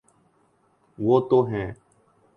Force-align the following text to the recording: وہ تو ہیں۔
وہ 0.97 1.19
تو 1.29 1.43
ہیں۔ 1.43 1.71